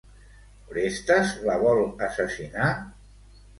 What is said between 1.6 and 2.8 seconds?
vol assassinar?